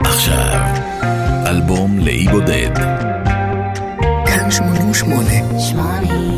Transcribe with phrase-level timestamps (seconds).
[0.00, 0.66] עכשיו,
[1.46, 2.74] אלבום לאי בודד.
[4.26, 5.30] כאן 88.
[5.58, 6.31] 88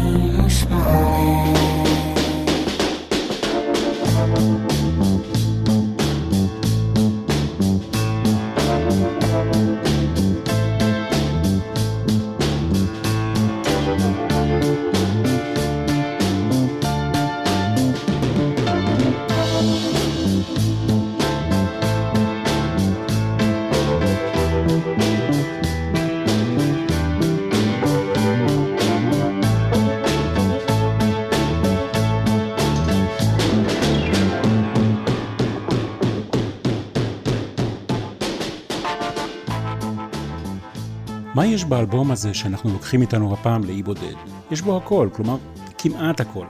[41.75, 44.15] באלבום הזה שאנחנו לוקחים איתנו הפעם לאי בודד?
[44.51, 45.37] יש בו הכל, כלומר,
[45.79, 46.47] כמעט הכל.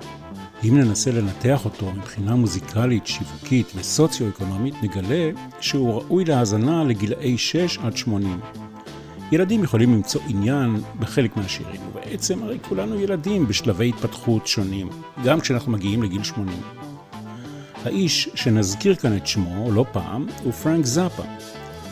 [0.64, 7.96] אם ננסה לנתח אותו מבחינה מוזיקלית, שיווקית וסוציו-אקונומית, נגלה שהוא ראוי להאזנה לגילאי 6 עד
[7.96, 8.40] 80.
[9.32, 14.88] ילדים יכולים למצוא עניין בחלק מהשירים, ובעצם הרי כולנו ילדים בשלבי התפתחות שונים,
[15.24, 16.58] גם כשאנחנו מגיעים לגיל 80.
[17.84, 21.22] האיש שנזכיר כאן את שמו לא פעם הוא פרנק זאפה,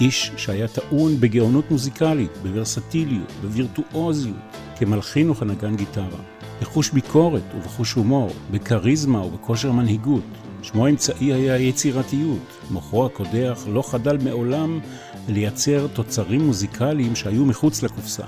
[0.00, 4.36] איש שהיה טעון בגאונות מוזיקלית, בוורסטיליות, בווירטואוזיות,
[4.76, 6.20] כמלחין וכנגן גיטרה,
[6.62, 10.24] בחוש ביקורת ובחוש הומור, בכריזמה ובכושר מנהיגות.
[10.62, 14.80] שמו האמצעי היה יצירתיות, מוחו הקודח לא חדל מעולם
[15.28, 18.24] לייצר תוצרים מוזיקליים שהיו מחוץ לקופסה.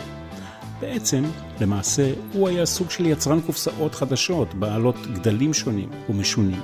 [0.81, 1.25] בעצם,
[1.61, 6.61] למעשה, הוא היה סוג של יצרן קופסאות חדשות, בעלות גדלים שונים ומשונים.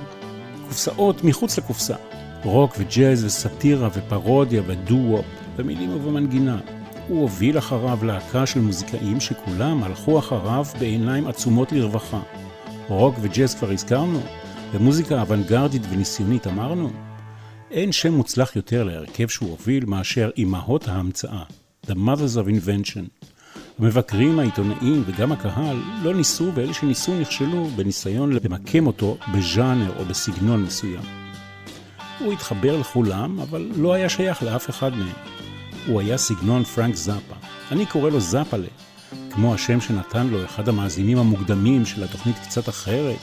[0.67, 1.95] קופסאות מחוץ לקופסה,
[2.43, 5.25] רוק וג'אז וסאטירה ופרודיה ודו-וופ,
[5.57, 6.59] במילים ובמנגינה.
[7.07, 12.21] הוא הוביל אחריו להקה של מוזיקאים שכולם הלכו אחריו בעיניים עצומות לרווחה.
[12.87, 14.19] רוק וג'אז כבר הזכרנו,
[14.73, 16.89] ומוזיקה אוונגרדית וניסיונית אמרנו.
[17.71, 21.43] אין שם מוצלח יותר להרכב שהוא הוביל מאשר אמהות ההמצאה,
[21.87, 23.27] The Mothers of Invention.
[23.79, 30.63] המבקרים, העיתונאים וגם הקהל לא ניסו, ואלה שניסו נכשלו בניסיון למקם אותו בז'אנר או בסגנון
[30.63, 31.20] מסוים.
[32.23, 35.13] הוא התחבר לכולם, אבל לא היה שייך לאף אחד מהם.
[35.87, 37.35] הוא היה סגנון פרנק זאפה.
[37.71, 38.67] אני קורא לו זאפלה,
[39.31, 43.19] כמו השם שנתן לו אחד המאזינים המוקדמים של התוכנית קצת אחרת,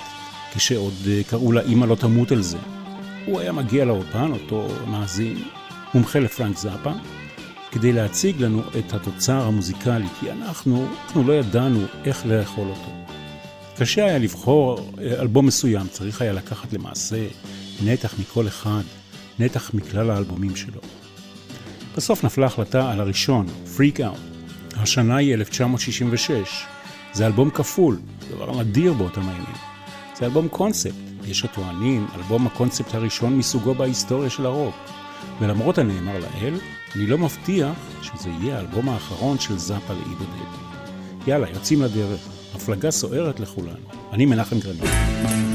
[0.54, 2.58] כשעוד אה, קראו לה אמא לא תמות על זה.
[3.26, 5.42] הוא היה מגיע לאולפן, אותו מאזין,
[5.94, 6.92] מומחה לפרנק זאפה,
[7.70, 12.90] כדי להציג לנו את התוצר המוזיקלי, כי אנחנו, אנחנו לא ידענו איך לאכול אותו.
[13.76, 17.26] קשה היה לבחור אה, אלבום מסוים, צריך היה לקחת למעשה
[17.84, 18.82] נתח מכל אחד,
[19.38, 20.80] נתח מכלל האלבומים שלו.
[21.96, 23.46] בסוף נפלה החלטה על הראשון,
[23.76, 24.76] Freak Out.
[24.76, 26.64] השנה היא 1966.
[27.12, 27.98] זה אלבום כפול,
[28.30, 29.56] דבר נדיר באותם הימים.
[30.18, 30.94] זה אלבום קונספט,
[31.24, 34.74] יש הטוענים, אלבום הקונספט הראשון מסוגו בהיסטוריה של הרוק.
[35.40, 36.54] ולמרות הנאמר לאל,
[36.96, 40.58] אני לא מבטיח שזה יהיה האלבום האחרון של זאפה לאי בודד.
[41.26, 42.20] יאללה, יוצאים לדרך.
[42.54, 43.88] הפלגה סוערת לכולנו.
[44.12, 45.47] אני מנחם גרנית.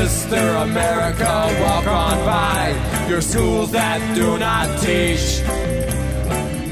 [0.00, 0.62] Mr.
[0.62, 1.30] America,
[1.60, 5.42] walk on by your schools that do not teach.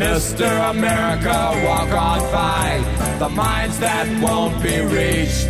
[0.01, 0.71] Mr.
[0.71, 2.81] America, walk on by
[3.19, 5.49] the minds that won't be reached.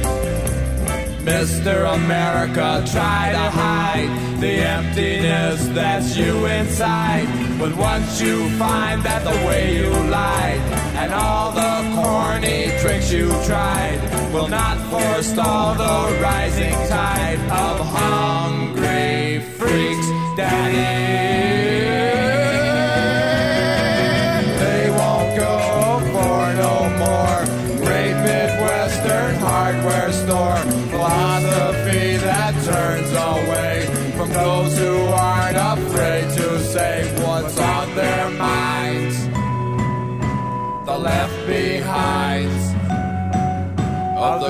[1.23, 1.95] Mr.
[1.95, 7.48] America, try to hide the emptiness that's you inside.
[7.59, 10.61] But once you find that the way you lied
[10.95, 13.99] and all the corny tricks you tried
[14.33, 22.18] will not forestall the rising tide of hungry freaks, Daddy.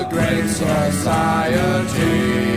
[0.03, 2.48] The great society.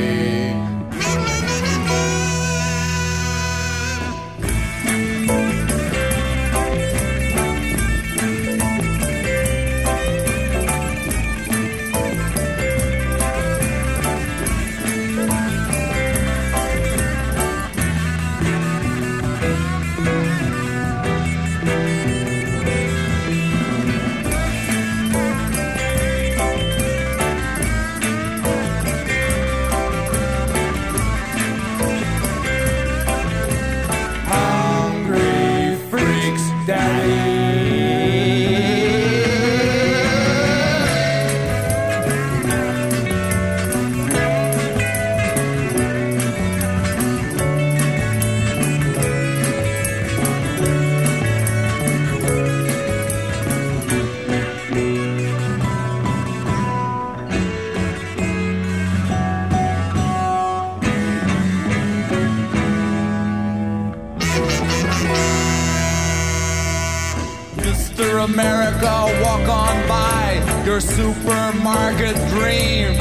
[71.98, 72.94] Dream.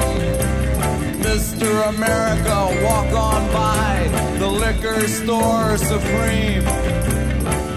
[1.22, 1.90] Mr.
[1.90, 4.10] America, walk on by
[4.40, 6.64] the liquor store supreme.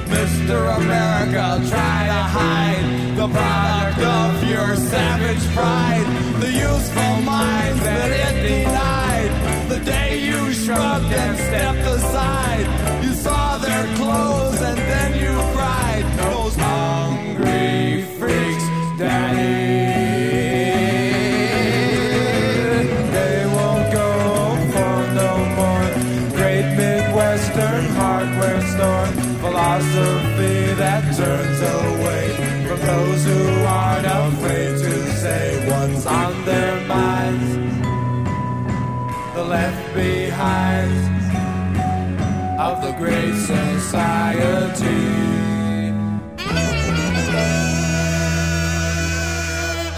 [0.09, 0.77] Mr.
[0.77, 6.07] America, try to hide the product of your savage pride,
[6.41, 9.31] the useful minds that it denied.
[9.69, 16.04] The day you shrugged and stepped aside, you saw their clothes and then you cried.
[39.55, 40.93] Left behind
[42.67, 45.03] of the great society.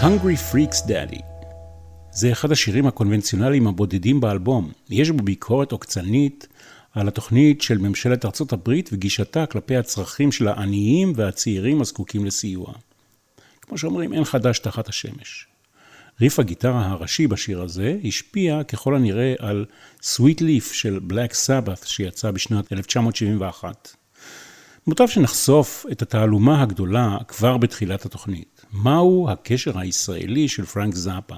[0.05, 1.21] Hungry Freaks Daddy.
[2.11, 4.71] זה אחד השירים הקונבנציונליים הבודדים באלבום.
[4.89, 6.47] יש בו ביקורת עוקצנית
[6.93, 12.73] על התוכנית של ממשלת ארצות הברית וגישתה כלפי הצרכים של העניים והצעירים הזקוקים לסיוע.
[13.61, 15.47] כמו שאומרים, אין חדש תחת השמש.
[16.21, 19.65] ריף הגיטרה הראשי בשיר הזה השפיע ככל הנראה על
[20.01, 23.95] Sweet Leaf של Black Sabbath שיצא בשנת 1971.
[24.87, 28.65] מוטב שנחשוף את התעלומה הגדולה כבר בתחילת התוכנית.
[28.71, 31.35] מהו הקשר הישראלי של פרנק זאפה?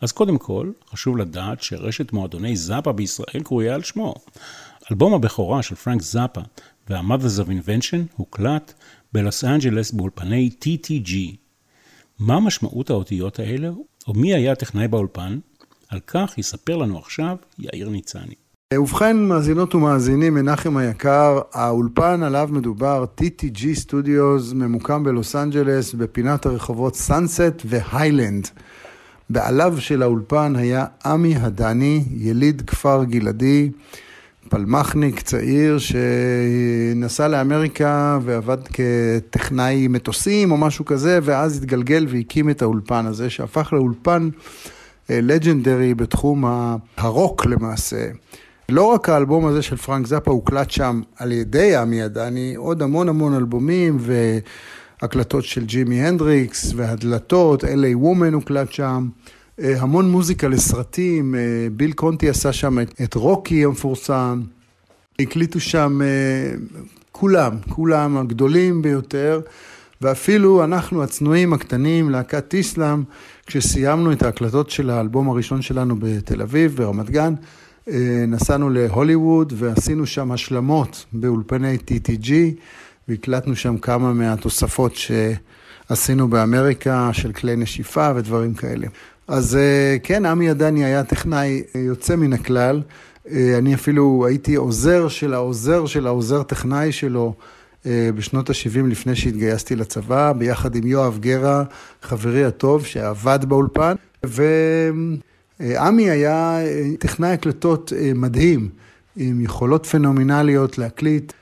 [0.00, 4.14] אז קודם כל, חשוב לדעת שרשת מועדוני זאפה בישראל קרויה על שמו.
[4.90, 6.40] אלבום הבכורה של פרנק זאפה
[6.90, 8.72] וה-Mothers of Invention הוקלט
[9.12, 11.14] בלוס אנג'לס באולפני TTG.
[12.18, 13.70] מה משמעות האותיות האלה,
[14.08, 15.38] או מי היה הטכנאי באולפן?
[15.88, 18.34] על כך יספר לנו עכשיו יאיר ניצני.
[18.74, 26.96] ובכן, מאזינות ומאזינים, מנחם היקר, האולפן עליו מדובר, TTG Studios, ממוקם בלוס אנג'לס, בפינת הרחובות
[26.96, 28.48] סאנסט והיילנד.
[29.30, 33.70] בעליו של האולפן היה עמי הדני, יליד כפר גלעדי,
[34.48, 43.06] פלמחניק צעיר שנסע לאמריקה ועבד כטכנאי מטוסים או משהו כזה, ואז התגלגל והקים את האולפן
[43.06, 44.28] הזה, שהפך לאולפן
[45.08, 46.44] legendary בתחום
[46.96, 48.06] הרוק למעשה.
[48.68, 53.08] לא רק האלבום הזה של פרנק זאפה הוקלט שם על ידי עמי הדני, עוד המון
[53.08, 59.08] המון אלבומים והקלטות של ג'ימי הנדריקס והדלתות, LA Woman הוקלט שם.
[59.58, 61.34] המון מוזיקה לסרטים,
[61.72, 64.42] ביל קונטי עשה שם את, את רוקי המפורסם,
[65.20, 66.00] הקליטו שם
[67.12, 69.40] כולם, כולם הגדולים ביותר,
[70.00, 73.02] ואפילו אנחנו הצנועים הקטנים, להקת תיסלם,
[73.46, 77.34] כשסיימנו את ההקלטות של האלבום הראשון שלנו בתל אביב, ברמת גן,
[78.28, 82.30] נסענו להוליווד ועשינו שם השלמות באולפני TTG,
[83.08, 88.86] והקלטנו שם כמה מהתוספות שעשינו באמריקה של כלי נשיפה ודברים כאלה.
[89.28, 89.58] אז
[90.02, 92.82] כן, עמי עדני היה טכנאי יוצא מן הכלל.
[93.32, 97.34] אני אפילו הייתי עוזר של העוזר של העוזר טכנאי שלו
[97.86, 101.64] בשנות ה-70 לפני שהתגייסתי לצבא, ביחד עם יואב גרה,
[102.02, 103.94] חברי הטוב, שעבד באולפן.
[105.60, 106.58] ועמי היה
[106.98, 108.68] טכנאי הקלטות מדהים,
[109.16, 111.32] עם יכולות פנומנליות להקליט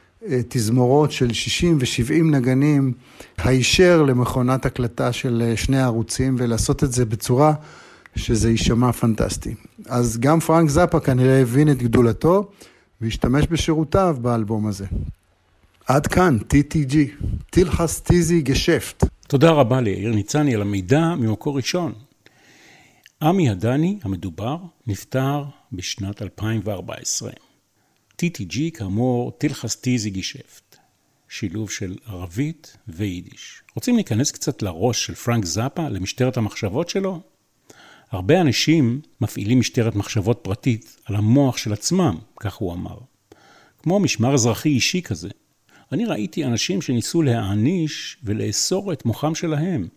[0.49, 2.92] תזמורות של 60 ו-70 נגנים,
[3.38, 7.54] הישר למכונת הקלטה של שני הערוצים, ולעשות את זה בצורה
[8.16, 9.54] שזה יישמע פנטסטי.
[9.87, 12.50] אז גם פרנק זאפה כנראה הבין את גדולתו,
[13.00, 14.87] והשתמש בשירותיו באלבום הזה.
[15.87, 16.97] עד כאן, TTG,
[17.50, 19.04] טילחס טיזי גשפט.
[19.28, 21.92] תודה רבה ליאיר ניצני על המידע ממקור ראשון.
[23.23, 24.56] עמי הדני המדובר
[24.87, 27.30] נפטר בשנת 2014.
[28.23, 30.76] TTG כאמור טילחס טיזי גשפט,
[31.28, 33.62] שילוב של ערבית ויידיש.
[33.75, 37.20] רוצים להיכנס קצת לראש של פרנק זאפה, למשטרת המחשבות שלו?
[38.11, 42.99] הרבה אנשים מפעילים משטרת מחשבות פרטית על המוח של עצמם, כך הוא אמר.
[43.82, 45.28] כמו משמר אזרחי אישי כזה.
[45.92, 49.88] אני ראיתי אנשים שניסו להעניש ולאסור את מוחם שלהם.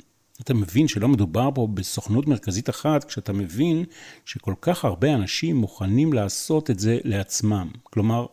[0.41, 3.85] אתה מבין שלא מדובר פה בסוכנות מרכזית אחת, כשאתה מבין
[4.25, 7.69] שכל כך הרבה אנשים מוכנים לעשות את זה לעצמם.
[7.83, 8.25] כלומר,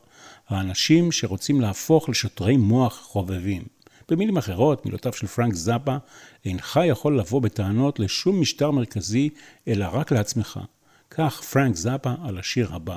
[0.49, 3.63] האנשים שרוצים להפוך לשוטרי מוח חובבים.
[4.09, 5.97] במילים אחרות, מילותיו של פרנק זאפה,
[6.45, 9.29] אינך יכול לבוא בטענות לשום משטר מרכזי,
[9.69, 10.61] אלא רק לעצמך.
[11.11, 12.97] כך פרנק זאפה על השיר הבא.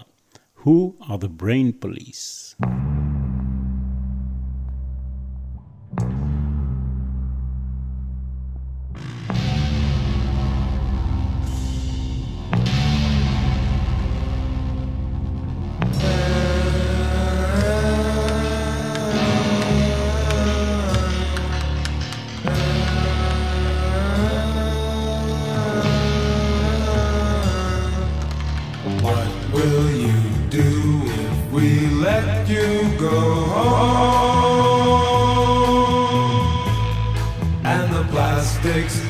[0.64, 2.56] Who are the brain police?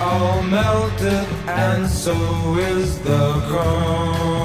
[0.10, 2.16] All melted, and so
[2.58, 4.38] is the chrome.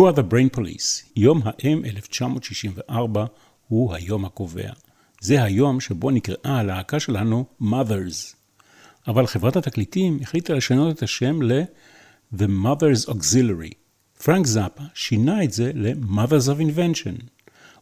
[0.00, 1.04] Who are the Brain Police?
[1.16, 3.24] יום האם 1964
[3.68, 4.70] הוא היום הקובע.
[5.20, 8.34] זה היום שבו נקראה הלהקה שלנו Mothers.
[9.06, 13.74] אבל חברת התקליטים החליטה לשנות את השם ל-The Mothers Auxiliary.
[14.24, 17.24] פרנק זאפה שינה את זה ל-Mothers of Invention.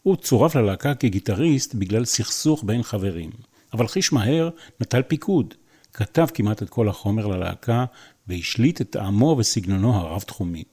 [0.03, 3.31] הוא צורף ללהקה כגיטריסט בגלל סכסוך בין חברים.
[3.73, 4.49] אבל חיש מהר
[4.81, 5.55] נטל פיקוד.
[5.93, 7.85] כתב כמעט את כל החומר ללהקה
[8.27, 10.65] והשליט את טעמו וסגנונו הרב-תחומי.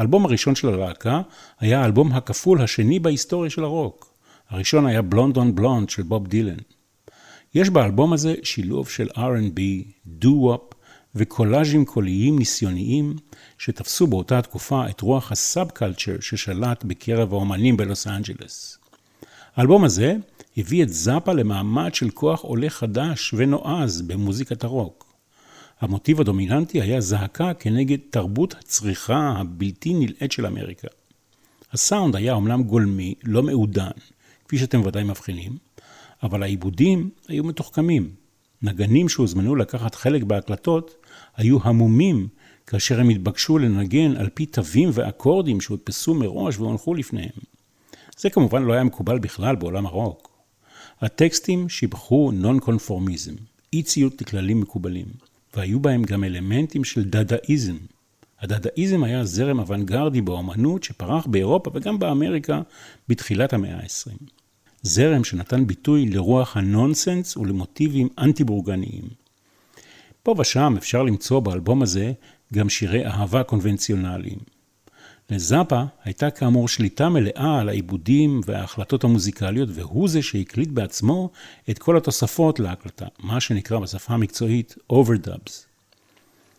[0.00, 1.22] האלבום הראשון של הלהקה
[1.60, 4.14] היה האלבום הכפול השני בהיסטוריה של הרוק.
[4.50, 6.56] הראשון היה Blonde on Blonde של בוב דילן.
[7.54, 9.60] יש באלבום הזה שילוב של R&B,
[10.06, 10.60] doo-wop
[11.14, 13.16] וקולאז'ים קוליים ניסיוניים
[13.58, 18.78] שתפסו באותה תקופה את רוח ה subculture ששלט בקרב האומנים בלוס אנג'לס.
[19.56, 20.16] האלבום הזה
[20.56, 25.09] הביא את זאפה למעמד של כוח עולה חדש ונועז במוזיקת הרוק.
[25.80, 30.88] המוטיב הדומיננטי היה זעקה כנגד תרבות הצריכה הבלתי נלאית של אמריקה.
[31.72, 33.90] הסאונד היה אומנם גולמי, לא מעודן,
[34.44, 35.56] כפי שאתם ודאי מבחינים,
[36.22, 38.10] אבל העיבודים היו מתוחכמים.
[38.62, 40.94] נגנים שהוזמנו לקחת חלק בהקלטות
[41.36, 42.28] היו המומים
[42.66, 47.40] כאשר הם התבקשו לנגן על פי תווים ואקורדים שהודפסו מראש והונחו לפניהם.
[48.18, 50.30] זה כמובן לא היה מקובל בכלל בעולם הרוק.
[51.00, 53.34] הטקסטים שיבחו נון-קונפורמיזם,
[53.72, 55.06] אי ציות לכללים מקובלים,
[55.54, 57.76] והיו בהם גם אלמנטים של דדאיזם.
[58.40, 62.62] הדדאיזם היה זרם אוונגרדי באומנות שפרח באירופה וגם באמריקה
[63.08, 64.24] בתחילת המאה ה-20.
[64.82, 69.04] זרם שנתן ביטוי לרוח הנונסנס ולמוטיבים אנטי-בורגניים.
[70.22, 72.12] פה ושם אפשר למצוא באלבום הזה
[72.54, 74.38] גם שירי אהבה קונבנציונליים.
[75.30, 81.30] לזאפה הייתה כאמור שליטה מלאה על העיבודים וההחלטות המוזיקליות, והוא זה שהקליט בעצמו
[81.70, 85.50] את כל התוספות להקלטה, מה שנקרא בשפה המקצועית Overdubs.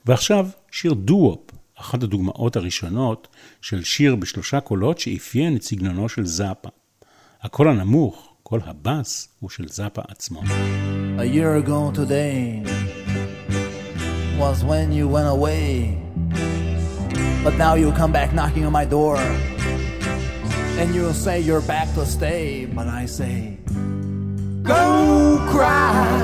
[0.05, 1.39] ועכשיו שיר doo-wop,
[1.75, 3.27] אחת הדוגמאות הראשונות
[3.61, 6.69] של שיר בשלושה קולות שאפיין את סגנונו של זאפה.
[7.41, 10.41] הקול הנמוך, קול הבאס, הוא של זאפה עצמו.
[11.17, 12.63] A year ago today
[14.39, 16.10] was when you went away.
[17.43, 19.17] But now you'll come back knocking on my door.
[20.77, 22.65] And you'll say you're back to stay.
[22.65, 23.57] But I say,
[24.63, 26.21] Go cry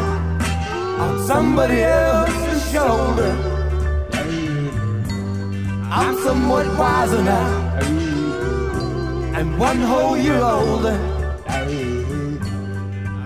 [1.00, 3.58] on somebody else's shoulder.
[5.90, 7.80] I'm somewhat wiser now,
[9.36, 10.98] and one whole year older.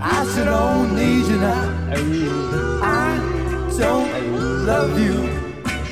[0.04, 1.92] I should don't need you now.
[2.82, 3.18] I
[3.78, 5.18] don't love you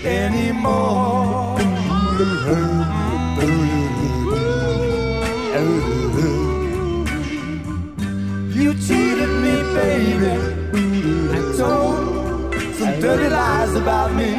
[0.07, 1.58] anymore.
[2.19, 2.25] You
[8.73, 10.33] cheated me, baby,
[11.33, 14.35] and told some dirty lies about me.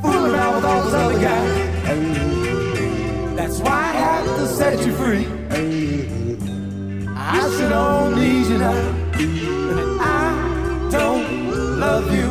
[0.00, 1.52] Fooling around with all those other guys.
[3.34, 5.26] That's why I have to set you free.
[7.16, 8.78] I should don't need you now,
[9.18, 12.30] and I don't love you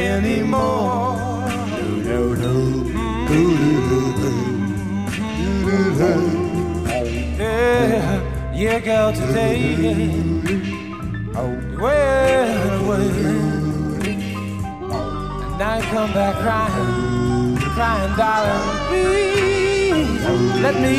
[0.00, 1.05] anymore.
[8.76, 9.74] Yeah, girl, today
[11.32, 12.12] went
[12.82, 13.08] away,
[15.50, 18.64] and you come back crying, crying, darling.
[18.88, 20.20] Please
[20.60, 20.94] let me.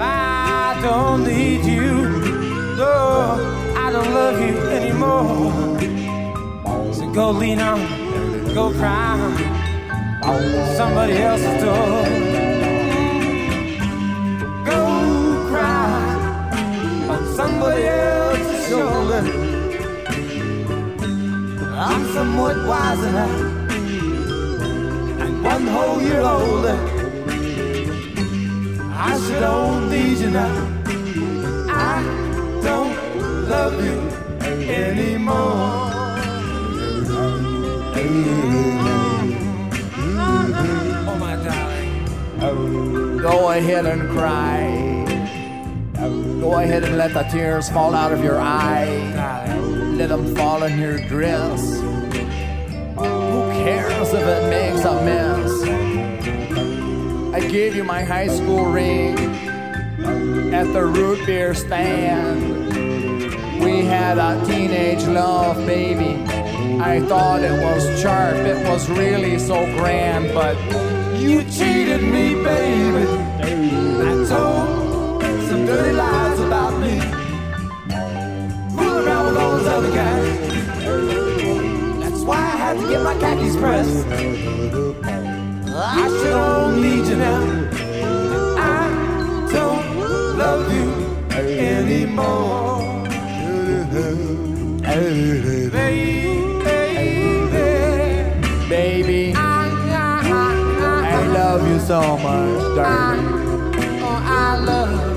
[0.00, 2.08] I don't need you,
[2.76, 5.50] no, I don't love you anymore.
[6.94, 7.80] So go lean on,
[8.54, 9.18] go cry
[10.22, 12.39] on somebody else's door.
[22.14, 23.08] Somewhat wiser
[25.22, 26.78] and one whole year older.
[28.92, 30.82] I should oh, need you now.
[31.68, 32.02] I
[32.62, 32.96] don't
[33.48, 33.98] love you
[34.68, 35.90] anymore.
[41.06, 43.18] Oh my darling.
[43.18, 44.90] go ahead and cry.
[46.40, 49.14] Go ahead and let the tears fall out of your eyes.
[49.96, 51.99] Let them fall in your dress.
[53.64, 55.52] Cares if it makes a mess?
[57.34, 59.18] I gave you my high school ring
[60.54, 62.40] at the root beer stand.
[63.62, 66.24] We had a teenage love, baby.
[66.80, 70.56] I thought it was sharp, it was really so grand, but
[71.20, 73.06] You cheated me, baby.
[74.08, 76.98] I told some dirty lies about me.
[78.74, 80.19] Fooling around with all those other guys.
[82.90, 84.06] Get my khakis pressed.
[85.72, 87.42] I should don't need you now.
[88.58, 89.86] I don't
[90.36, 90.88] love you
[91.38, 93.06] anymore.
[95.70, 96.20] Baby,
[98.68, 103.40] baby, I love you so much, darling.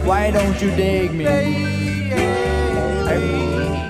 [0.06, 1.26] Why don't you dig me?
[1.26, 3.16] I,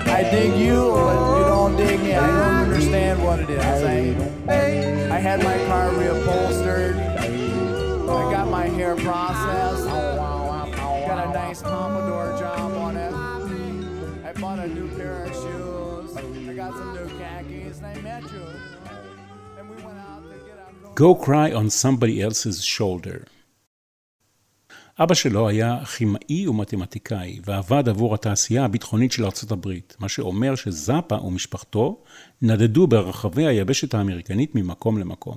[0.06, 2.14] I dig you, but you don't dig me.
[2.14, 2.53] I
[3.34, 4.48] what it is.
[4.48, 6.96] I, I had my car reupholstered.
[8.08, 9.86] I got my hair processed.
[9.86, 13.12] Got a nice pompadour job on it.
[14.24, 16.16] I bought a new pair of shoes.
[16.16, 18.46] I got some new khakis, and I met you.
[19.58, 23.26] And we went out to get a Go cry on somebody else's shoulder.
[24.98, 31.14] אבא שלו היה כימאי ומתמטיקאי, ועבד עבור התעשייה הביטחונית של ארצות הברית, מה שאומר שזאפה
[31.14, 32.02] ומשפחתו
[32.42, 35.36] נדדו ברחבי היבשת האמריקנית ממקום למקום.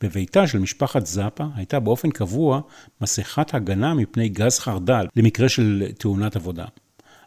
[0.00, 2.60] בביתה של משפחת זאפה הייתה באופן קבוע
[3.00, 6.66] מסכת הגנה מפני גז חרדל למקרה של תאונת עבודה.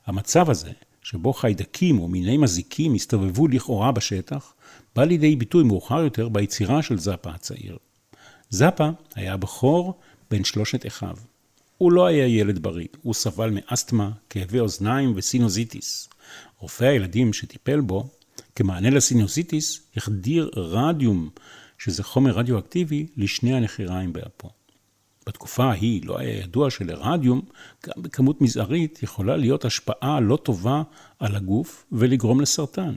[0.06, 4.54] המצב הזה, שבו חיידקים או מיני מזיקים הסתובבו לכאורה בשטח,
[4.96, 7.78] בא לידי ביטוי מאוחר יותר ביצירה של זאפה הצעיר.
[8.50, 10.00] זאפה היה הבכור
[10.32, 11.33] בין שלושת אחיו.
[11.84, 16.10] הוא לא היה ילד בריא, הוא סבל מאסתמה, כאבי אוזניים וסינוזיטיס.
[16.60, 18.10] רופא הילדים שטיפל בו,
[18.56, 21.30] כמענה לסינוזיטיס, החדיר רדיום,
[21.78, 24.50] שזה חומר רדיואקטיבי, לשני הנחיריים באפו.
[25.28, 27.42] בתקופה ההיא לא היה ידוע שלרדיום,
[27.86, 30.84] גם בכמות מזערית, יכולה להיות השפעה לא טובה
[31.20, 32.94] על הגוף ולגרום לסרטן.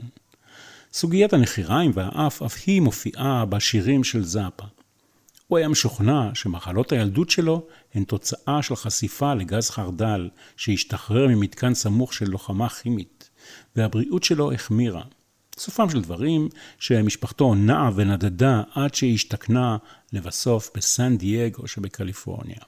[0.93, 4.65] סוגיית הנחיריים והאף אף היא מופיעה בשירים של זאפה.
[5.47, 12.13] הוא היה משוכנע שמחלות הילדות שלו הן תוצאה של חשיפה לגז חרדל שהשתחרר ממתקן סמוך
[12.13, 13.29] של לוחמה כימית,
[13.75, 15.03] והבריאות שלו החמירה.
[15.57, 19.77] סופם של דברים שמשפחתו נעה ונדדה עד שהשתכנה
[20.13, 22.59] לבסוף בסן דייגו שבקליפורניה.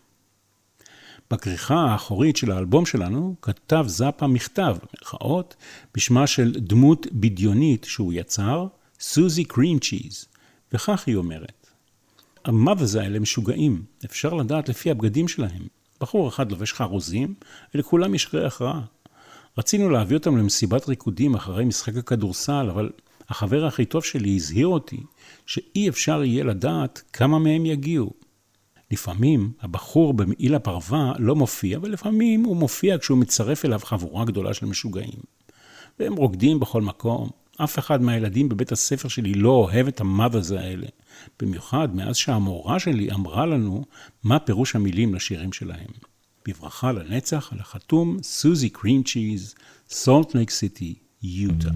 [1.32, 5.56] בכריכה האחורית של האלבום שלנו כתב זאפה מכתב, במרכאות,
[5.96, 8.68] בשמה של דמות בדיונית שהוא יצר,
[9.00, 10.26] סוזי קרים צ'יז,
[10.74, 11.59] וכך היא אומרת:
[12.50, 15.68] המווז האלה משוגעים, אפשר לדעת לפי הבגדים שלהם.
[16.02, 17.34] בחור אחד לובש חרוזים,
[17.74, 18.82] ולכולם יש ריח רע.
[19.58, 22.90] רצינו להביא אותם למסיבת ריקודים אחרי משחק הכדורסל, אבל
[23.30, 25.04] החבר הכי טוב שלי הזהיר אותי
[25.46, 28.12] שאי אפשר יהיה לדעת כמה מהם יגיעו.
[28.92, 34.66] לפעמים הבחור במעיל הפרווה לא מופיע, ולפעמים הוא מופיע כשהוא מצרף אליו חבורה גדולה של
[34.66, 35.20] משוגעים.
[36.00, 37.30] והם רוקדים בכל מקום.
[37.64, 40.88] אף אחד מהילדים בבית הספר שלי לא אוהב את המווז האלה.
[41.40, 43.86] במיוחד מאז שהמורה שלי אמרה לנו
[44.24, 45.92] מה פירוש המילים לשירים שלהם.
[46.48, 49.56] בברכה לנצח על החתום סוזי קרים צ'יז,
[49.90, 51.70] סולט לייק סיטי, יוטה.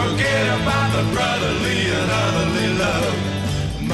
[0.00, 3.25] Forget about the brotherly and otherly love.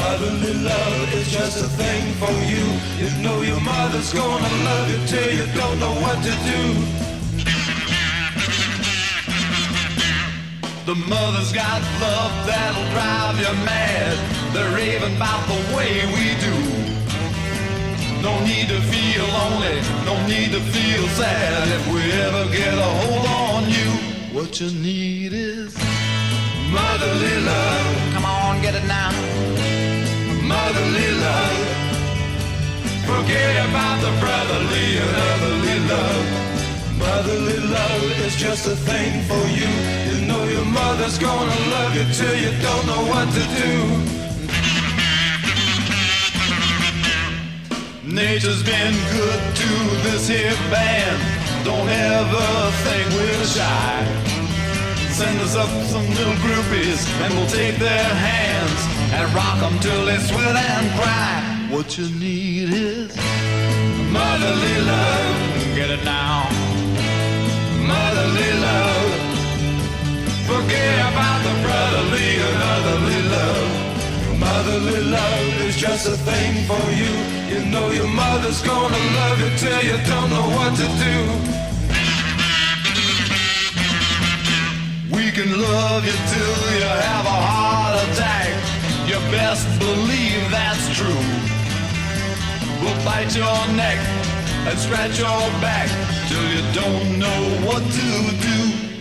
[0.03, 2.65] Motherly love is just a thing for you.
[3.01, 6.63] You know your mother's gonna love you till you don't know what to do.
[10.91, 14.15] The mother's got love that'll drive you mad.
[14.53, 16.57] They're even about the way we do.
[18.27, 19.79] No need to feel lonely,
[20.11, 23.89] no need to feel sad if we ever get a hold on you.
[24.37, 25.77] What you need is
[26.77, 29.72] motherly love, Come on, get it now.
[33.93, 34.99] About the brotherly
[35.89, 36.27] love.
[36.99, 39.69] Motherly love is just a thing for you.
[40.09, 43.73] You know your mother's gonna love you till you don't know what to do.
[48.05, 49.71] Nature's been good to
[50.05, 51.19] this here band.
[51.65, 52.49] Don't ever
[52.85, 54.05] think we're shy.
[55.19, 58.81] Send us up some little groupies and we'll take their hands
[59.17, 61.53] and rock them till they sweat and cry.
[61.71, 63.32] What you need is
[64.13, 65.75] motherly love.
[65.75, 66.49] Get it now.
[67.93, 69.11] Motherly love.
[70.51, 73.71] Forget about the brotherly and otherly love.
[74.39, 77.13] Motherly love is just a thing for you.
[77.53, 81.17] You know your mother's gonna love you till you don't know what to do.
[85.17, 88.53] We can love you till you have a heart attack.
[89.09, 91.52] You best believe that's true.
[92.83, 93.99] We'll bite your neck
[94.67, 95.89] and scratch your back
[96.29, 98.09] till you don't know what to
[98.49, 98.59] do.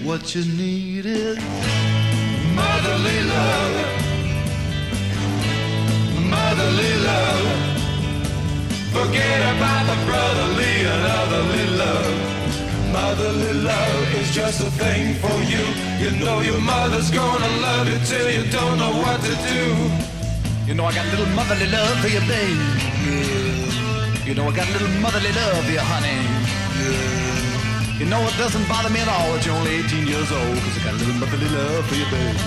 [0.07, 1.37] What you need is
[2.53, 3.75] motherly love.
[6.29, 7.47] Motherly love.
[8.93, 12.15] Forget about the brotherly and otherly love.
[12.93, 15.65] Motherly love is just a thing for you.
[16.03, 19.63] You know your mother's gonna love you till you don't know what to do.
[20.67, 23.40] You know I got a little motherly love for you, babe.
[24.31, 26.19] You know I got a little motherly love for you, honey.
[27.99, 30.77] You know it doesn't bother me at all that you're only 18 years old, cause
[30.79, 32.37] I got a little motherly love for you, babe.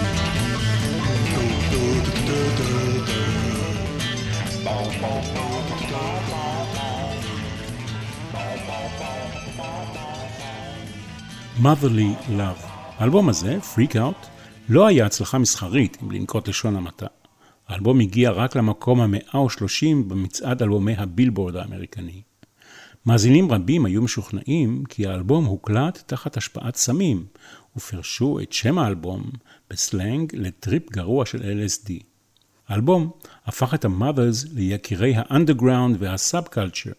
[11.63, 12.67] Motherly Love.
[12.99, 14.27] האלבום הזה, Freak Out,
[14.69, 17.24] לא היה הצלחה מסחרית, אם לנקוט לשון המעטה.
[17.69, 22.23] האלבום הגיע רק למקום ה-130 במצעד אלבומי הבילבורד האמריקני.
[23.07, 27.27] מאזינים רבים היו משוכנעים כי האלבום הוקלט תחת השפעת סמים,
[27.77, 29.31] ופרשו את שם האלבום
[29.71, 31.93] בסלנג לטריפ גרוע של LSD.
[32.69, 33.11] האלבום
[33.47, 36.93] הפך את ה-Mothers ליקירי האנדרגראונד וה subculture.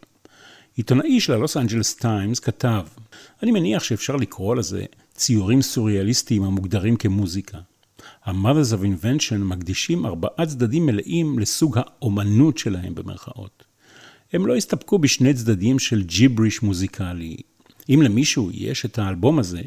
[0.75, 2.87] עיתונאי של הלוס אנג'לס טיימס כתב,
[3.43, 7.57] אני מניח שאפשר לקרוא לזה ציורים סוריאליסטיים המוגדרים כמוזיקה.
[8.25, 13.63] ה-Mothers of Invention מקדישים ארבעה צדדים מלאים לסוג האומנות שלהם במרכאות.
[14.33, 17.37] הם לא הסתפקו בשני צדדים של ג'יבריש מוזיקלי.
[17.89, 19.61] אם למישהו יש את האלבום הזה,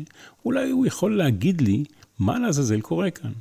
[0.44, 1.84] אולי הוא יכול להגיד לי
[2.18, 3.32] מה לעזאזל קורה כאן.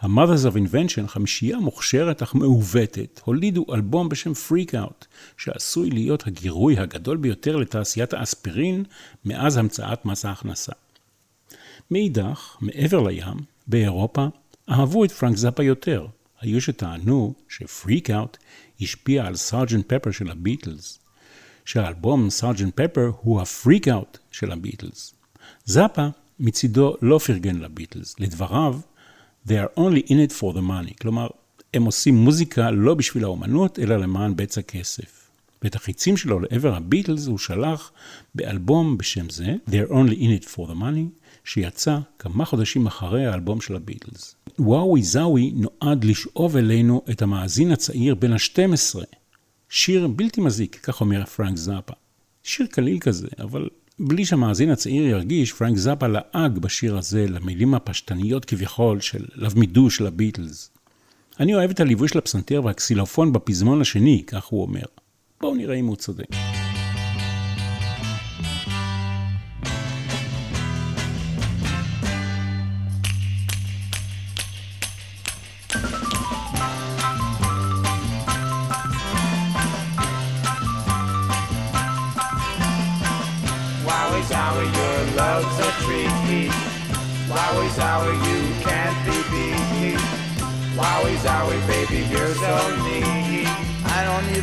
[0.00, 5.04] ה-Mothers of Invention, חמישייה מוכשרת אך מעוותת, הולידו אלבום בשם Freak Out,
[5.36, 8.84] שעשוי להיות הגירוי הגדול ביותר לתעשיית האספירין
[9.24, 10.72] מאז המצאת מס ההכנסה.
[11.90, 14.26] מאידך, מעבר לים, באירופה,
[14.70, 16.06] אהבו את פרנק זאפה יותר.
[16.40, 18.36] היו שטענו ש Freak Out
[18.80, 20.98] השפיע על Sergeant Pepper של הביטלס,
[21.64, 25.14] שהאלבום Sergeant Pepper הוא ה Freak Out של הביטלס.
[25.64, 26.06] זאפה
[26.40, 28.80] מצידו לא פרגן לביטלס, לדבריו,
[29.46, 31.26] they are only in it for the money, כלומר,
[31.74, 35.30] הם עושים מוזיקה לא בשביל האומנות, אלא למען בצע כסף.
[35.62, 37.92] ואת החיצים שלו לעבר הביטלס הוא שלח
[38.34, 43.60] באלבום בשם זה, They're Only In It For The Money, שיצא כמה חודשים אחרי האלבום
[43.60, 44.34] של הביטלס.
[44.58, 49.00] וואוי זאוי נועד לשאוב אלינו את המאזין הצעיר בן ה-12.
[49.68, 51.92] שיר בלתי מזיק, כך אומר פרנק זאפה.
[52.42, 58.44] שיר קליל כזה, אבל בלי שהמאזין הצעיר ירגיש, פרנק זאפה לעג בשיר הזה למילים הפשטניות
[58.44, 60.70] כביכול של Me Do של הביטלס.
[61.40, 64.84] אני אוהב את הליווי של הפסנתר והקסילופון בפזמון השני, כך הוא אומר.
[65.40, 66.26] בואו נראה אם הוא צודק.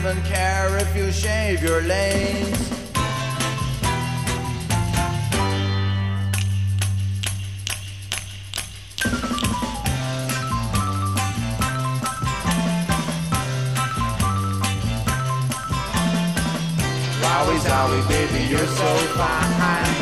[0.01, 2.59] Even care if you shave your legs.
[17.21, 19.93] Wowie zowie, baby, you're so fine.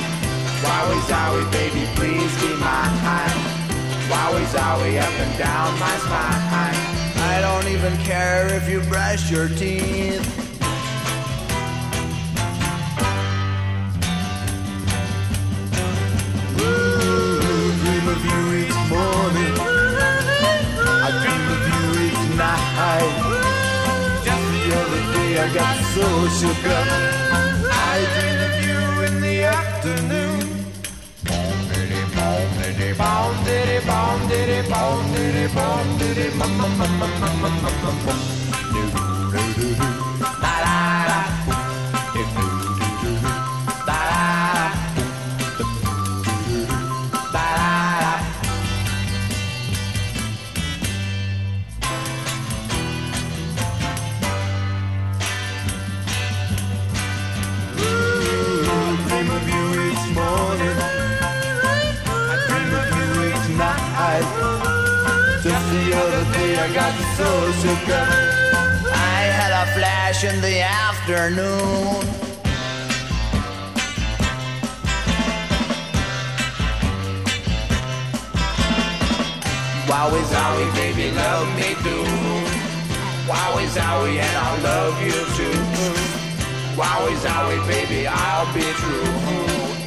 [0.63, 3.35] Wowie zowie, baby, please be mine.
[4.07, 7.08] Wowie zowie, up and down my spine.
[7.31, 10.25] I don't even care if you brush your teeth.
[17.83, 19.53] dream of you each morning.
[21.05, 23.15] I dream of you each night.
[24.25, 26.07] Just the other day I got so
[26.77, 26.87] up.
[27.71, 30.28] I dream of you in the afternoon
[32.99, 37.97] bom diddy bom diddy bom diddy bom diddy bum bum bum bum bum bum bum
[39.77, 39.88] bum.
[66.61, 68.09] I got so shook up.
[68.91, 72.03] I had a flash in the afternoon.
[79.87, 81.97] Wowie zowie, baby, love me do.
[83.29, 85.59] Wowie zowie, and I'll love you too.
[86.75, 89.13] Wowie zowie, baby, I'll be true.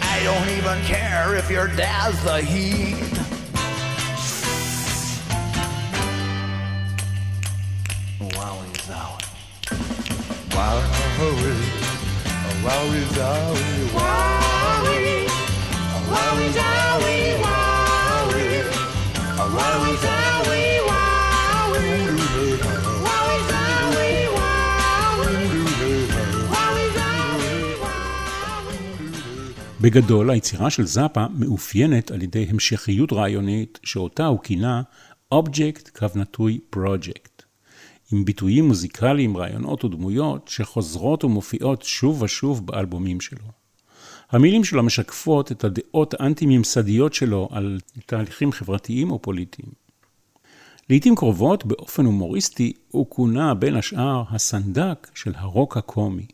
[0.01, 3.22] I don't even care if your dad's the heat.
[11.23, 11.55] worry,
[12.27, 15.11] a worry, worry, worry,
[15.95, 18.49] a worry, worry, worry,
[19.39, 20.73] a worry, worry,
[23.07, 23.29] worry,
[23.95, 24.63] worry, worry,
[29.81, 34.83] בגדול, היצירה של זאפה מאופיינת על ידי המשכיות רעיונית שאותה הוא כינה
[35.35, 37.32] Object קו נטוי Project.
[38.13, 43.45] עם ביטויים מוזיקליים, רעיונות ודמויות שחוזרות ומופיעות שוב ושוב באלבומים שלו.
[44.31, 49.69] המילים שלו משקפות את הדעות האנטי-ממסדיות שלו על תהליכים חברתיים או פוליטיים.
[50.91, 56.27] לעיתים קרובות, באופן הומוריסטי, הוא כונה בין השאר הסנדק של הרוק הקומי.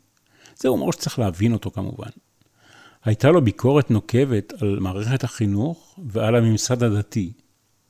[0.57, 2.09] זה הומור שצריך להבין אותו כמובן.
[3.03, 7.31] הייתה לו ביקורת נוקבת על מערכת החינוך ועל הממסד הדתי.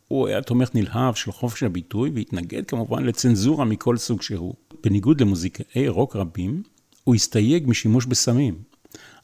[0.09, 4.53] הוא היה תומך נלהב של חופש הביטוי והתנגד כמובן לצנזורה מכל סוג שהוא.
[4.83, 6.63] בניגוד למוזיקאי רוק רבים,
[7.03, 8.63] הוא הסתייג משימוש בסמים,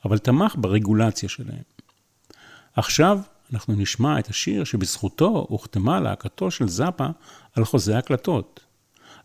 [0.05, 1.63] אבל תמך ברגולציה שלהם.
[2.75, 3.19] עכשיו
[3.53, 7.07] אנחנו נשמע את השיר שבזכותו הוחתמה להקתו של זאפה
[7.55, 8.59] על חוזה הקלטות.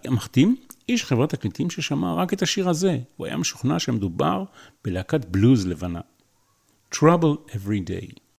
[0.05, 0.57] המחתים,
[0.88, 4.44] איש חברת תקליטים ששמע רק את השיר הזה, הוא היה משוכנע שמדובר
[4.85, 6.01] בלהקת בלוז לבנה.
[6.94, 8.30] Trouble Every Day.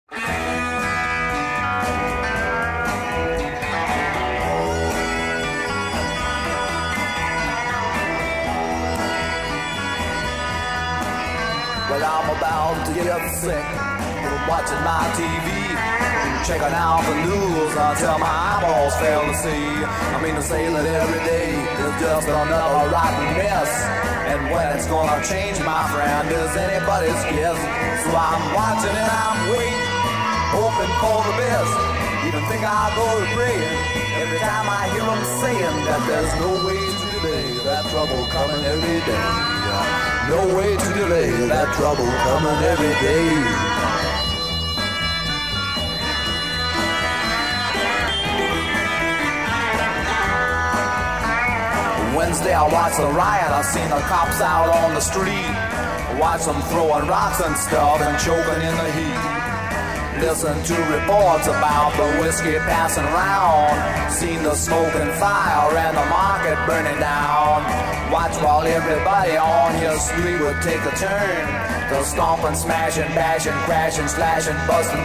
[12.71, 13.67] To get sick
[14.23, 15.47] from watching my TV.
[16.47, 19.67] Checking out the news until my eyeballs fail to see.
[20.15, 23.71] I mean to say that every day is just another rotten mess.
[24.31, 27.59] And when it's gonna change, my friend, is anybody's guess.
[28.07, 29.91] So I'm watching and I'm waiting,
[30.55, 31.75] hoping for the best.
[32.23, 33.77] Even think I'll go to praying
[34.15, 38.63] every time I hear them saying that there's no way to delay that trouble coming
[38.63, 39.60] every day.
[40.29, 43.81] No way to delay that trouble coming every day.
[52.15, 56.19] Wednesday I watched a riot, I seen the cops out on the street.
[56.19, 59.40] Watch them throwing rocks and stuff and choking in the heat.
[60.21, 63.73] Listen to reports about the whiskey passing around.
[64.13, 67.65] Seen the smoke and fire and the market burning down.
[68.13, 71.89] Watch while everybody on your street would take a turn.
[71.89, 74.07] They'll stomp and smash and bash and crash and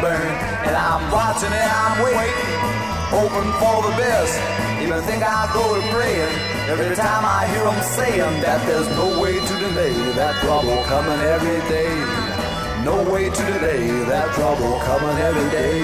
[0.03, 0.33] burn.
[0.69, 2.61] And I'm watching and I'm waiting,
[3.09, 4.37] hoping for the best.
[4.85, 6.35] Even think I'll go to praying
[6.69, 11.21] every time I hear them saying that there's no way to delay that trouble coming
[11.25, 12.26] every day.
[12.87, 15.83] No way to delay that trouble coming every day.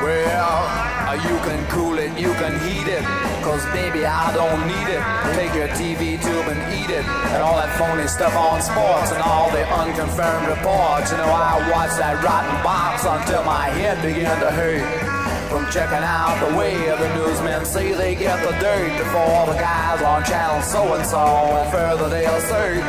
[0.00, 0.64] Well,
[1.04, 3.04] uh, you can cool it, you can heat it.
[3.44, 5.04] Cause baby, I don't need it.
[5.36, 7.04] Take your TV tube and eat it.
[7.04, 11.10] And all that phony stuff on sports and all the unconfirmed reports.
[11.10, 15.05] You know, I watched that rotten box until my head began to hurt
[15.48, 20.02] from checking out the way the newsmen say they get the dirt before the guys
[20.02, 21.18] on channel so and so.
[21.18, 22.82] And further, they assert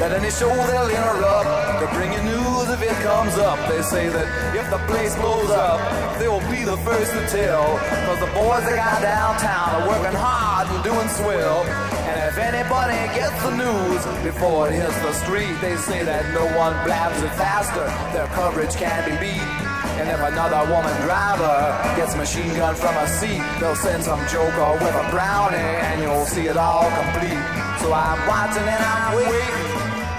[0.00, 1.48] that any show they'll interrupt
[1.80, 3.58] to bring you news if it comes up.
[3.68, 5.80] They say that if the place blows up,
[6.18, 7.78] they will be the first to tell.
[8.06, 11.64] Cause the boys they got downtown are working hard and doing swell.
[12.12, 16.44] And if anybody gets the news before it hits the street, they say that no
[16.58, 17.86] one blabs it faster.
[18.12, 19.71] Their coverage can be beat.
[20.00, 21.56] And if another woman driver
[21.96, 26.26] gets machine gun from a seat, they'll send some joker with a brownie and you'll
[26.26, 27.42] see it all complete.
[27.80, 29.56] So I'm watching and I'm waiting,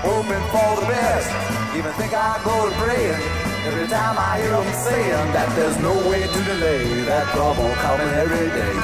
[0.06, 1.30] hoping for the best.
[1.76, 3.22] Even think I go to praying
[3.66, 8.14] every time I hear them saying that there's no way to delay that trouble coming
[8.14, 8.76] every day.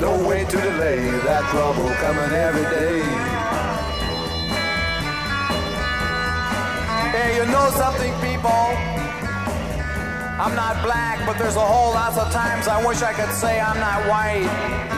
[0.00, 3.02] No way to delay that trouble coming every day.
[7.10, 8.97] Hey, you know something, people?
[10.40, 13.60] I'm not black, but there's a whole lot of times I wish I could say
[13.60, 14.97] I'm not white.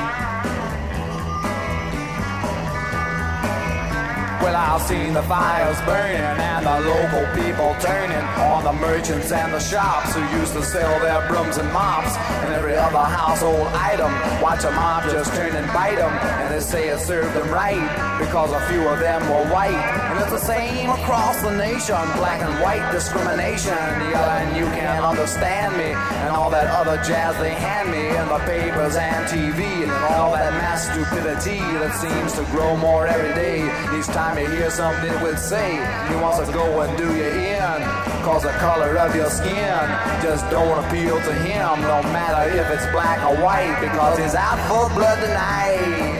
[4.50, 8.18] Well, I've seen the fires burning and the local people turning
[8.50, 12.54] on the merchants and the shops who used to sell their brooms and mops and
[12.54, 14.10] every other household item.
[14.42, 17.78] Watch a mob just turn and bite them, and they say it served them right
[18.18, 19.70] because a few of them were white.
[19.70, 23.78] And it's the same across the nation, black and white discrimination.
[24.10, 25.94] Yelling, you can't understand me,
[26.26, 30.32] and all that other jazz they hand me in the papers and TV, and all
[30.32, 33.62] that mass stupidity that seems to grow more every day.
[33.96, 35.72] Each time time he hears something would say
[36.09, 37.83] he wants to go and do you in
[38.22, 39.88] cause the color of your skin
[40.22, 44.59] just don't appeal to him no matter if it's black or white because he's out
[44.68, 46.19] for blood tonight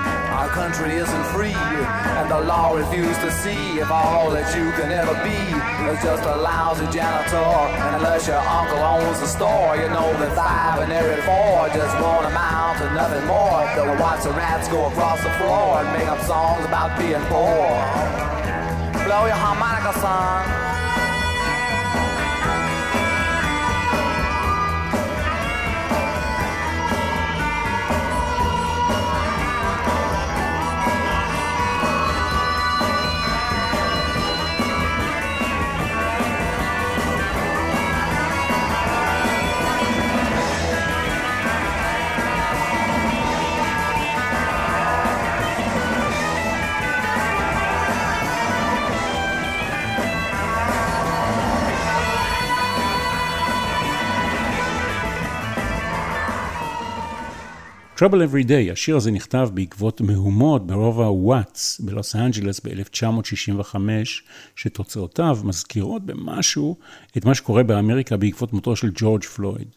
[0.31, 4.89] Our country isn't free, and the law refuses to see if all that you can
[4.91, 5.39] ever be
[5.91, 7.35] is just a lousy janitor.
[7.35, 11.93] And unless your uncle owns the store, you know that five and every four just
[11.99, 13.59] won't amount to nothing more.
[13.75, 17.67] They'll watch the rats go across the floor and make up songs about being poor.
[19.03, 20.70] Blow your harmonica, son.
[58.01, 63.75] Trouble Every Day, השיר הזה נכתב בעקבות מהומות ברובע וואטס בלוס אנג'לס ב-1965,
[64.55, 66.77] שתוצאותיו מזכירות במשהו
[67.17, 69.67] את מה שקורה באמריקה בעקבות מותו של ג'ורג' פלויד.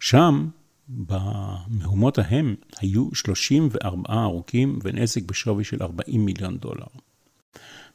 [0.00, 0.48] שם,
[0.88, 6.86] במהומות ההם, היו 34 הרוגים ונזק בשווי של 40 מיליון דולר.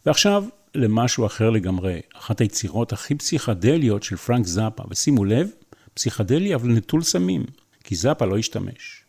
[0.05, 5.49] ועכשיו למשהו אחר לגמרי, אחת היצירות הכי פסיכדליות של פרנק זאפה, ושימו לב,
[5.93, 7.43] פסיכדלי אבל נטול סמים,
[7.83, 9.00] כי זאפה לא השתמש.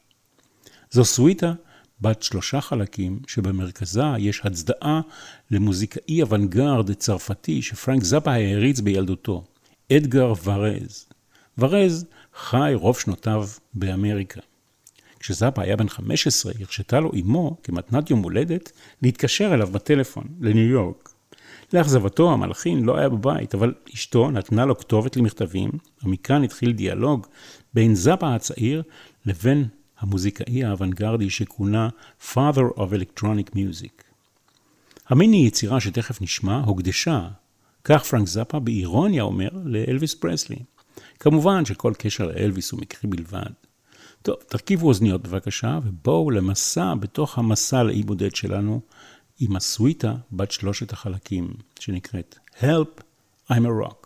[0.92, 1.52] זו סוויטה
[2.00, 5.00] בת שלושה חלקים, שבמרכזה יש הצדעה
[5.50, 9.44] למוזיקאי אוונגרד צרפתי שפרנק זאפה העריץ בילדותו,
[9.92, 11.06] אדגר ורז.
[11.58, 14.40] ורז חי רוב שנותיו באמריקה.
[15.20, 18.72] כשזאפה היה בן 15, הרשתה לו אמו, כמתנת יום הולדת,
[19.02, 21.08] להתקשר אליו בטלפון, לניו יורק.
[21.72, 25.70] לאכזבתו, המלחין לא היה בבית, אבל אשתו נתנה לו כתובת למכתבים,
[26.04, 27.26] ומכאן התחיל דיאלוג
[27.74, 28.82] בין זאפה הצעיר
[29.26, 29.68] לבין
[30.02, 31.88] המוזיקאי האוונגרדי שכונה
[32.32, 34.02] Father of Electronic Music.
[35.08, 37.28] המיני יצירה שתכף נשמע הוקדשה,
[37.84, 40.58] כך פרנק זאפה באירוניה אומר, לאלוויס פרסלי.
[41.20, 43.50] כמובן שכל קשר לאלוויס הוא מקרי בלבד.
[44.22, 48.80] טוב, תרכיבו אוזניות בבקשה, ובואו למסע בתוך המסע לאי בודד שלנו,
[49.40, 53.02] עם הסוויטה בת שלושת החלקים, שנקראת Help,
[53.50, 54.01] I'm a Rock.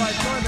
[0.00, 0.39] like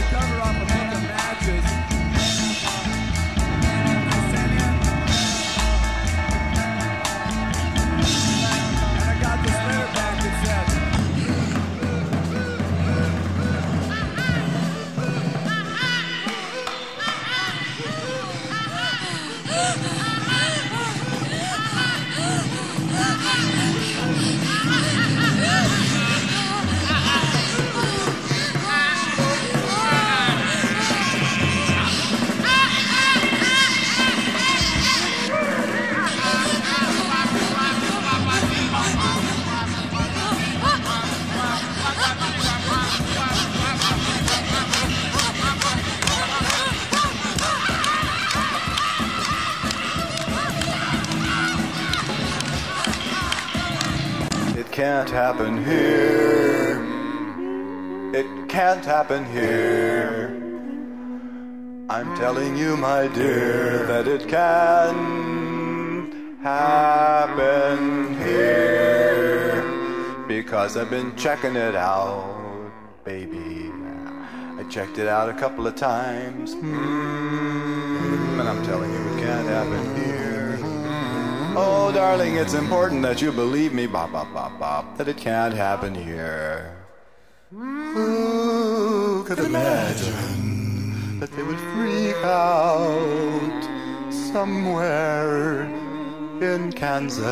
[55.02, 56.78] can't happen here.
[58.14, 60.28] It can't happen here.
[61.90, 69.64] I'm telling you, my dear, that it can happen here.
[70.28, 72.70] Because I've been checking it out,
[73.04, 73.72] baby.
[74.56, 76.54] I checked it out a couple of times.
[76.54, 80.01] Mm, and I'm telling you, it can't happen here.
[81.54, 85.52] Oh, darling, it's important that you believe me, bop, bop, bop, bop, that it can't
[85.52, 86.74] happen here.
[87.50, 93.62] Who could imagine that they would freak out
[94.10, 95.64] somewhere
[96.40, 97.26] in Kansas?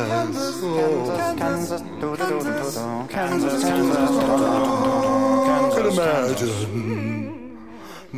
[0.63, 2.77] Oh, Kansas, Kansas,
[3.09, 4.09] Kansas, Kansas.
[5.57, 7.57] Who could imagine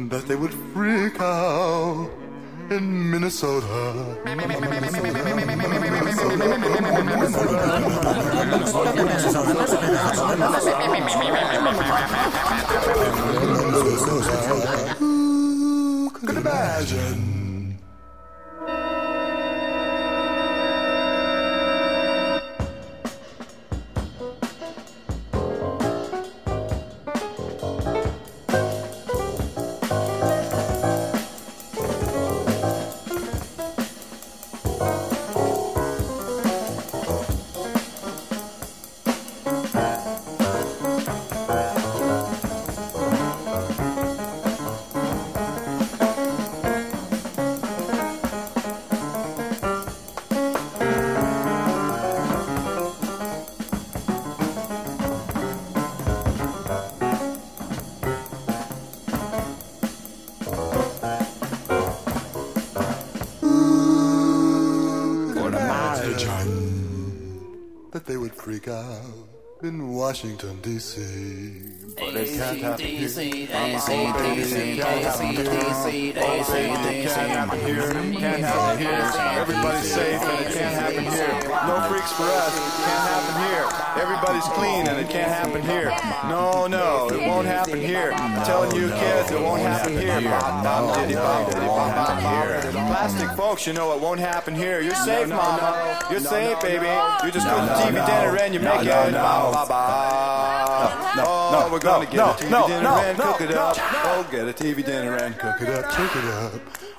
[0.10, 2.10] that they would freak out
[2.74, 3.66] in Minnesota?
[15.00, 17.33] Who could imagine?
[70.14, 71.43] Washington, D.C.
[72.34, 72.60] It can't
[77.32, 77.92] happen here.
[77.92, 79.12] Can't happen here.
[79.40, 81.28] Everybody's safe and it can't happen here.
[81.68, 82.54] No freaks for us.
[82.86, 83.66] Can't happen here.
[84.02, 85.92] Everybody's clean and it can't happen here.
[86.28, 88.12] No, no, it won't happen here.
[88.14, 90.20] I'm telling you kids, it won't happen here.
[92.72, 94.82] Plastic folks, you know it won't happen here.
[94.82, 96.00] You're safe, mama.
[96.10, 96.88] You're safe, baby.
[97.26, 98.88] You just go to TV dinner and you make it.
[99.14, 100.53] Bop, bop,
[100.84, 101.28] bop.
[101.28, 103.78] Oh, we're gonna get a TV dinner and cook it up.
[103.80, 106.54] Oh, get a TV dinner and cook it up, cook it up.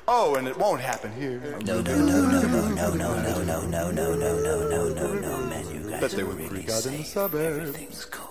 [0.06, 1.40] Oh, and it won't happen here.
[1.64, 5.14] No, no, no, no, no, no, no, no, no, no, no, no, no, no, no,
[5.14, 7.06] no, man, you guys Bet they are would really freak out in the safe.
[7.06, 7.68] suburbs.
[7.68, 8.23] Everything's cool.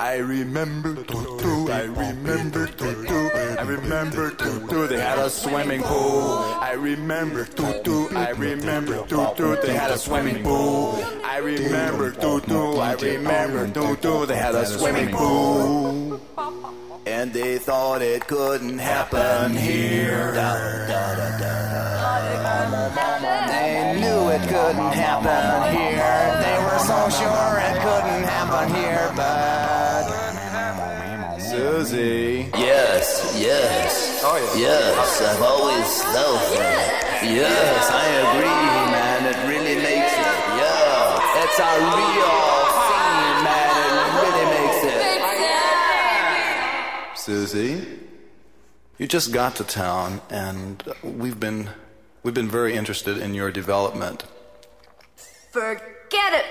[0.00, 6.38] I remember Tutu, I remember Tutu, I remember Tutu, they had a swimming pool.
[6.60, 11.04] I remember Tutu, I remember Tutu, they had a swimming pool.
[11.24, 16.20] I remember Tutu, I remember Tutu, they had a swimming pool.
[17.04, 20.30] And they thought it couldn't happen here.
[23.48, 26.38] They knew it couldn't happen here.
[26.44, 29.77] They were so sure it couldn't happen here, but.
[31.58, 32.48] Susie.
[32.54, 34.22] Yes, yes.
[34.22, 34.60] Oh, yeah.
[34.60, 37.22] Yes, I've always felt that.
[37.24, 38.62] Yes, I agree,
[38.94, 39.26] man.
[39.26, 40.38] It really makes it.
[40.54, 41.42] Yeah.
[41.42, 42.38] It's a real
[42.86, 43.90] theme, man.
[43.98, 45.02] It really makes it.
[47.18, 47.74] Susie,
[48.98, 51.70] you just got to town, and we've been
[52.22, 54.22] we've been very interested in your development.
[55.50, 56.46] Forget it.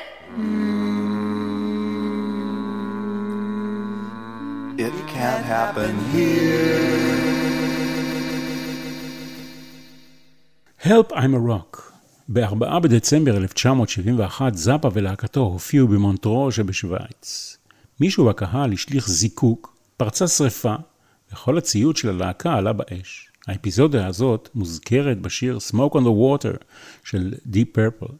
[4.79, 7.17] It can't happen here.
[10.77, 11.93] Help I'm a Rock.
[12.29, 17.57] ב-4 בדצמבר 1971 זאפה ולהקתו הופיעו במונטרו שבשוויץ.
[17.99, 20.75] מישהו בקהל השליך זיקוק, פרצה שרפה,
[21.31, 23.29] וכל הציוד של הלהקה עלה באש.
[23.47, 26.63] האפיזודה הזאת מוזכרת בשיר Smoke on the Water
[27.03, 28.13] של Deep Purple.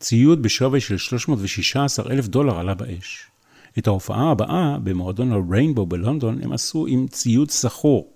[0.00, 3.26] ציוד בשווי של 316 אלף דולר עלה באש.
[3.78, 8.14] את ההופעה הבאה במועדון הריינבו בלונדון הם עשו עם ציוד סחור.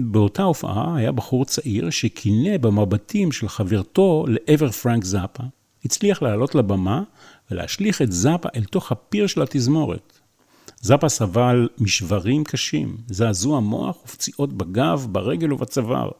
[0.00, 5.42] באותה הופעה היה בחור צעיר שקינא במבטים של חברתו לעבר פרנק זאפה,
[5.84, 7.02] הצליח לעלות לבמה
[7.50, 10.18] ולהשליך את זאפה אל תוך הפיר של התזמורת.
[10.80, 16.10] זאפה סבל משברים קשים, זעזוע מוח ופציעות בגב, ברגל ובצוואר.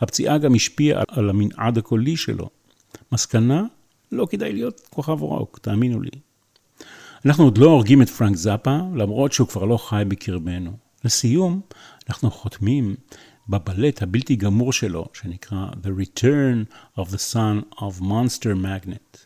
[0.00, 2.48] הפציעה גם השפיעה על המנעד הקולי שלו.
[3.12, 3.64] מסקנה?
[4.12, 6.10] לא כדאי להיות כוכב רוק, תאמינו לי.
[7.26, 10.72] אנחנו עוד לא הורגים את פרנק זאפה, למרות שהוא כבר לא חי בקרבנו.
[11.04, 11.60] לסיום,
[12.08, 12.94] אנחנו חותמים
[13.48, 19.18] בבלט הבלתי גמור שלו, שנקרא The Return of the Son of Monster Magnet.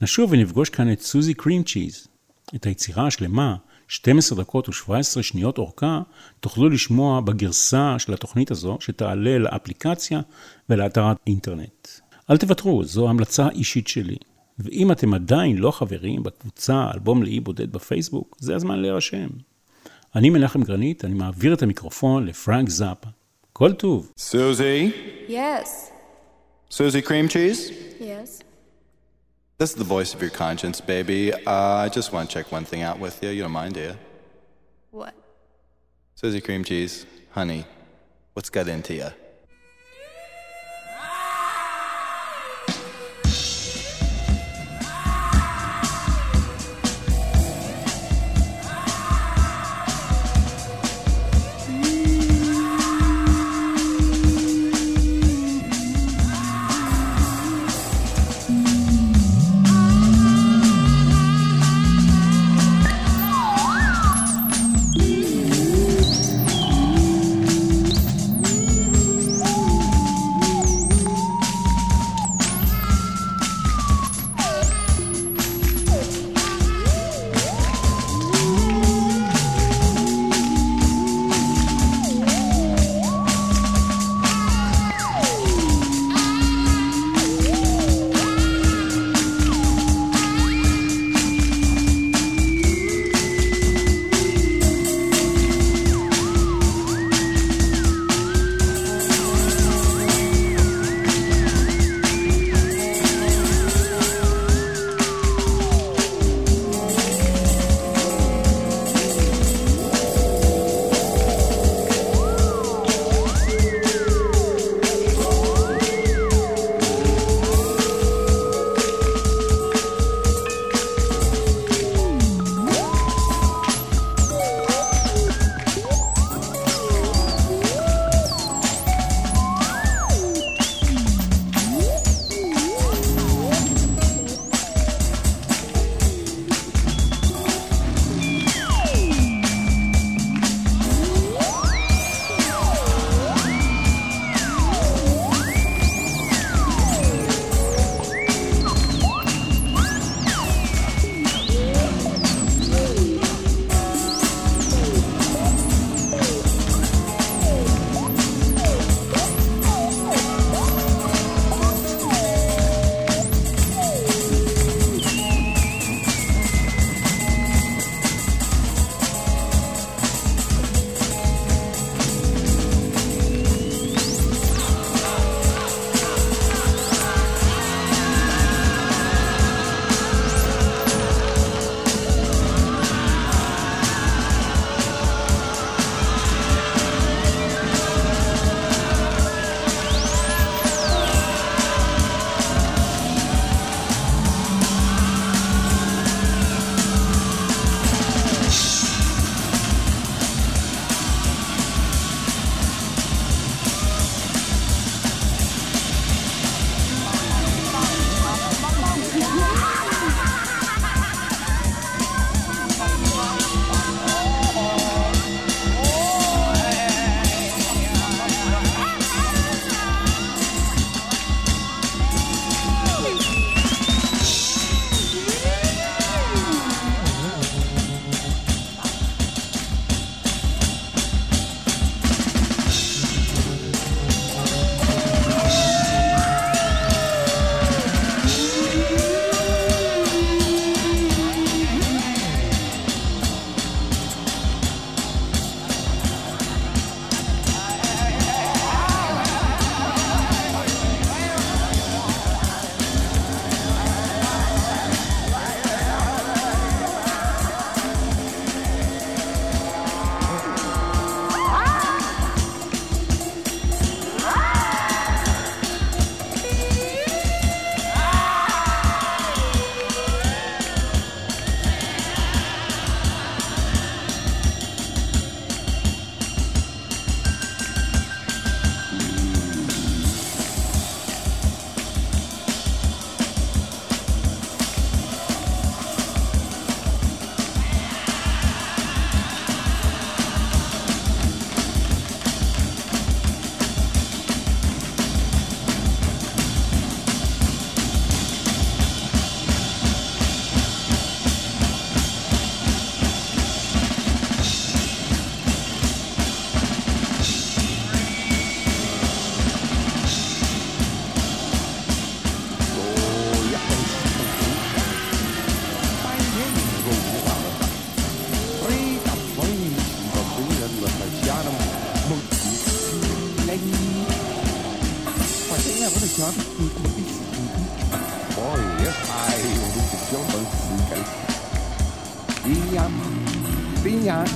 [0.00, 2.08] נשוב ונפגוש כאן את סוזי קרים צ'יז.
[2.54, 3.56] את היצירה השלמה,
[3.88, 6.00] 12 דקות ו-17 שניות אורכה,
[6.40, 10.20] תוכלו לשמוע בגרסה של התוכנית הזו, שתעלה לאפליקציה
[10.68, 11.88] ולאתר האינטרנט.
[12.30, 14.16] אל תוותרו, זו המלצה אישית שלי.
[14.59, 19.27] ואם אתם עדיין לא חברים בקבוצה אלבום לאי בודד בפייסבוק, זה הזמן להירשם.
[20.15, 23.09] אני מנחם גרנית, אני מעביר את המיקרופון לפרנק זאפה.
[23.53, 24.11] כל טוב.
[24.19, 24.91] Susie?
[25.27, 25.91] Yes.
[26.69, 27.71] Susie Cream Cheese?
[27.99, 28.43] Yes.
[29.59, 31.33] This is the voice of your conscience, baby.
[31.33, 33.29] Uh, I just want to check one thing out with you.
[33.29, 33.95] You don't mind, do you?
[34.91, 35.13] What?
[36.13, 37.65] Susie Cream Cheese, honey,
[38.33, 39.09] what's got into you?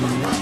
[0.00, 0.39] Thank you.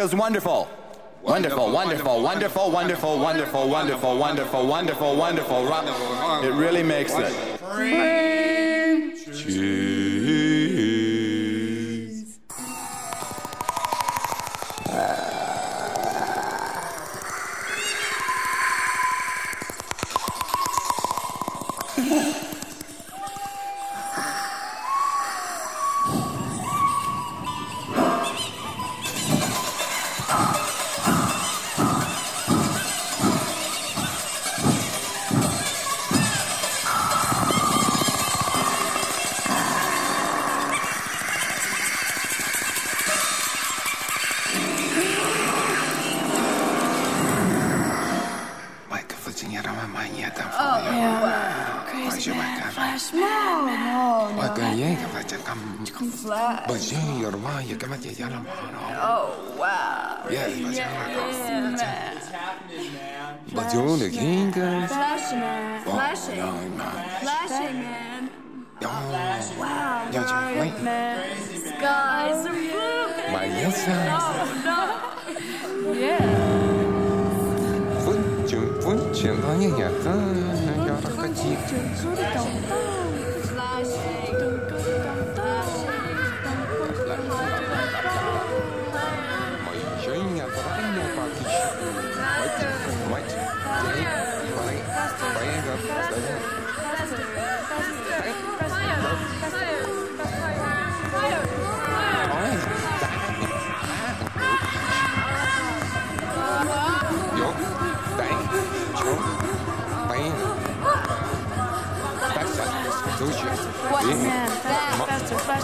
[0.00, 0.68] America's wonderful.
[1.22, 6.42] Wonderful, wonderful, wonderful, wonderful, wonderful, wonderful, wonderful, wonderful, wonderful.
[6.42, 7.60] It really makes it.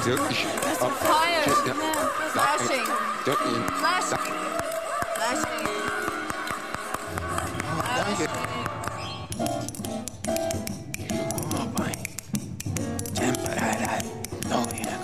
[0.07, 0.46] wirklich.
[0.46, 1.42] Fire.
[2.32, 2.86] Flashing.
[3.80, 4.18] Flashing.
[5.16, 5.66] Flashing.
[7.96, 8.26] Danke.
[11.54, 11.96] Oh mein.
[13.14, 13.92] Temperada.
[14.48, 14.96] No viene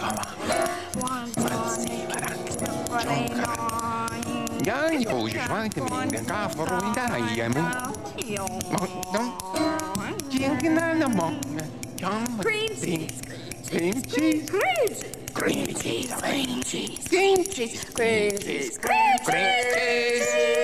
[13.72, 14.50] Cream cheese.
[14.50, 15.32] Cream cheese.
[15.32, 16.12] Cream cheese.
[16.12, 17.08] Cream cheese.
[17.08, 17.84] Cream cheese.
[17.94, 18.76] Cream cheese.
[18.76, 19.24] Cream cheese.
[19.24, 20.61] Cream cheese.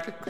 [0.00, 0.27] private